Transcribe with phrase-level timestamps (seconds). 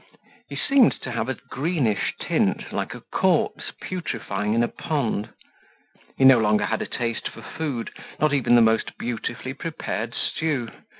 [0.49, 5.29] He seemed to have a greenish tint like a corpse putrefying in a pond.
[6.17, 10.69] He no longer had a taste for food, not even the most beautifully prepared stew.